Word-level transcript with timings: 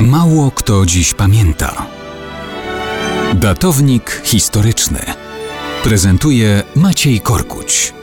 Mało 0.00 0.50
kto 0.50 0.86
dziś 0.86 1.14
pamięta. 1.14 1.86
Datownik 3.34 4.22
historyczny 4.24 4.98
prezentuje 5.84 6.62
Maciej 6.76 7.20
Korkuć. 7.20 7.94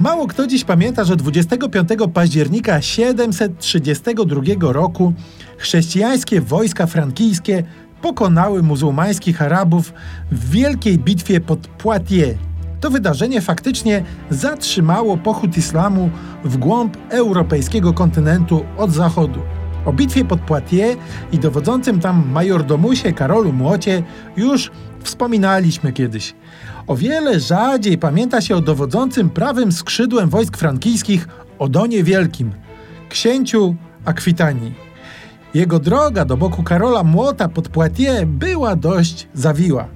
Mało 0.00 0.26
kto 0.26 0.46
dziś 0.46 0.64
pamięta, 0.64 1.04
że 1.04 1.16
25 1.16 1.88
października 2.14 2.82
732 2.82 4.42
roku 4.72 5.12
chrześcijańskie 5.58 6.40
wojska 6.40 6.86
frankijskie 6.86 7.64
pokonały 8.02 8.62
muzułmańskich 8.62 9.42
Arabów 9.42 9.92
w 10.32 10.50
wielkiej 10.50 10.98
bitwie 10.98 11.40
pod 11.40 11.66
Poitiers. 11.66 12.53
To 12.84 12.90
wydarzenie 12.90 13.40
faktycznie 13.40 14.04
zatrzymało 14.30 15.16
pochód 15.16 15.56
islamu 15.56 16.10
w 16.44 16.56
głąb 16.56 16.96
europejskiego 17.08 17.92
kontynentu 17.92 18.64
od 18.76 18.90
zachodu. 18.90 19.40
O 19.84 19.92
bitwie 19.92 20.24
pod 20.24 20.40
Poitiers 20.40 20.96
i 21.32 21.38
dowodzącym 21.38 22.00
tam 22.00 22.24
majordomusie 22.32 23.12
Karolu 23.12 23.52
Młocie 23.52 24.02
już 24.36 24.70
wspominaliśmy 25.02 25.92
kiedyś. 25.92 26.34
O 26.86 26.96
wiele 26.96 27.40
rzadziej 27.40 27.98
pamięta 27.98 28.40
się 28.40 28.56
o 28.56 28.60
dowodzącym 28.60 29.30
prawym 29.30 29.72
skrzydłem 29.72 30.28
wojsk 30.28 30.56
frankijskich 30.56 31.28
Odonie 31.58 32.04
Wielkim, 32.04 32.52
księciu 33.08 33.74
Akwitanii. 34.04 34.74
Jego 35.54 35.78
droga 35.78 36.24
do 36.24 36.36
boku 36.36 36.62
Karola 36.62 37.04
Młota 37.04 37.48
pod 37.48 37.68
Poitiers 37.68 38.24
była 38.26 38.76
dość 38.76 39.28
zawiła. 39.34 39.88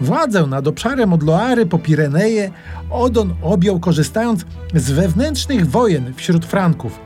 Władzę 0.00 0.46
nad 0.46 0.66
obszarem 0.66 1.12
od 1.12 1.22
Loary 1.22 1.66
po 1.66 1.78
Pireneje 1.78 2.50
Odon 2.90 3.34
objął 3.42 3.80
korzystając 3.80 4.44
z 4.74 4.90
wewnętrznych 4.90 5.70
wojen 5.70 6.14
wśród 6.14 6.46
Franków. 6.46 6.98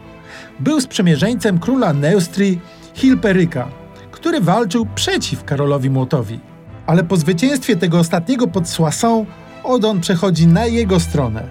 Był 0.60 0.80
sprzymierzeńcem 0.80 1.58
króla 1.58 1.92
Neustrii 1.92 2.60
Hilperyka, 2.94 3.68
który 4.10 4.40
walczył 4.40 4.86
przeciw 4.94 5.44
Karolowi 5.44 5.90
Młotowi. 5.90 6.40
Ale 6.86 7.04
po 7.04 7.16
zwycięstwie 7.16 7.76
tego 7.76 7.98
ostatniego 7.98 8.46
pod 8.46 8.68
Soissons 8.68 9.28
Odon 9.64 10.00
przechodzi 10.00 10.46
na 10.46 10.66
jego 10.66 11.00
stronę. 11.00 11.48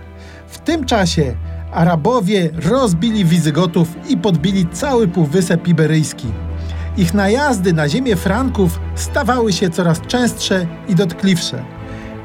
W 0.48 0.58
tym 0.58 0.86
czasie 0.86 1.36
Arabowie 1.72 2.50
rozbili 2.70 3.26
Wizygotów 3.26 3.88
i 4.10 4.18
podbili 4.18 4.68
cały 4.74 5.08
Półwysep 5.08 5.68
Iberyjski. 5.68 6.28
Ich 7.00 7.14
najazdy 7.14 7.74
na 7.74 7.90
ziemię 7.90 8.16
Franków 8.16 8.80
stawały 8.96 9.54
się 9.54 9.70
coraz 9.70 10.02
częstsze 10.02 10.68
i 10.88 10.96
dotkliwsze. 10.96 11.64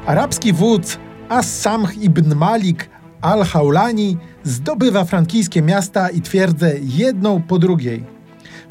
Arabski 0.05 0.53
wódz 0.53 0.97
As-Samh 1.29 1.97
ibn 1.97 2.35
Malik 2.35 2.89
al-Haulani 3.21 4.17
zdobywa 4.43 5.05
frankijskie 5.05 5.61
miasta 5.61 6.09
i 6.09 6.21
twierdze 6.21 6.71
jedną 6.81 7.41
po 7.41 7.59
drugiej. 7.59 8.03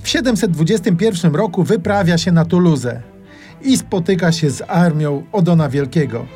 W 0.03 0.09
721 0.09 1.35
roku 1.35 1.63
wyprawia 1.63 2.19
się 2.19 2.33
na 2.33 2.45
Toulouse 2.45 3.03
i 3.63 3.77
spotyka 3.77 4.33
się 4.33 4.51
z 4.51 4.63
armią 4.69 5.23
Odona 5.33 5.69
Wielkiego. 5.69 6.27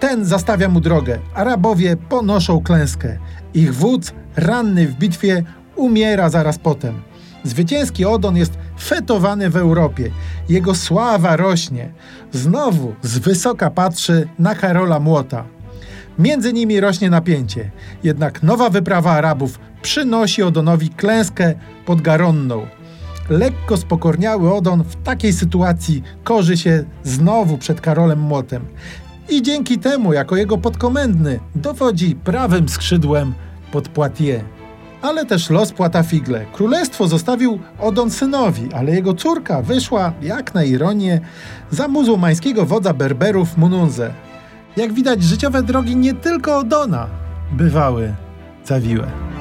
Ten 0.00 0.24
zastawia 0.24 0.68
mu 0.68 0.80
drogę. 0.80 1.18
Arabowie 1.34 1.96
ponoszą 1.96 2.60
klęskę. 2.60 3.18
Ich 3.54 3.74
wódz, 3.74 4.12
ranny 4.36 4.86
w 4.86 4.94
bitwie, 4.94 5.42
umiera 5.76 6.28
zaraz 6.28 6.58
potem. 6.58 7.02
Zwycięski 7.44 8.04
Odon 8.04 8.36
jest 8.36 8.58
fetowany 8.82 9.50
w 9.50 9.56
Europie. 9.56 10.10
Jego 10.48 10.74
sława 10.74 11.36
rośnie. 11.36 11.92
Znowu 12.32 12.94
z 13.02 13.18
wysoka 13.18 13.70
patrzy 13.70 14.28
na 14.38 14.54
Karola 14.54 15.00
Młota. 15.00 15.44
Między 16.18 16.52
nimi 16.52 16.80
rośnie 16.80 17.10
napięcie. 17.10 17.70
Jednak 18.04 18.42
nowa 18.42 18.70
wyprawa 18.70 19.12
Arabów 19.12 19.58
przynosi 19.82 20.42
Odonowi 20.42 20.88
klęskę 20.88 21.54
pod 21.86 22.00
Garonną. 22.00 22.66
Lekko 23.30 23.76
spokorniały 23.76 24.54
Odon 24.54 24.84
w 24.84 24.96
takiej 24.96 25.32
sytuacji 25.32 26.02
korzy 26.24 26.56
się 26.56 26.84
znowu 27.04 27.58
przed 27.58 27.80
Karolem 27.80 28.20
Młotem. 28.20 28.64
I 29.28 29.42
dzięki 29.42 29.78
temu, 29.78 30.12
jako 30.12 30.36
jego 30.36 30.58
podkomendny, 30.58 31.40
dowodzi 31.54 32.16
prawym 32.24 32.68
skrzydłem 32.68 33.34
pod 33.72 33.88
Poitiers 33.88 34.61
ale 35.02 35.26
też 35.26 35.50
los 35.50 35.72
płata 35.72 36.02
figle. 36.02 36.46
Królestwo 36.52 37.08
zostawił 37.08 37.58
Odon 37.80 38.10
synowi, 38.10 38.68
ale 38.74 38.92
jego 38.92 39.14
córka 39.14 39.62
wyszła, 39.62 40.12
jak 40.22 40.54
na 40.54 40.64
ironię, 40.64 41.20
za 41.70 41.88
muzułmańskiego 41.88 42.66
wodza 42.66 42.94
Berberów 42.94 43.56
Mununze. 43.56 44.14
Jak 44.76 44.92
widać, 44.92 45.22
życiowe 45.22 45.62
drogi 45.62 45.96
nie 45.96 46.14
tylko 46.14 46.56
Odona 46.56 47.06
bywały 47.52 48.14
zawiłe. 48.64 49.31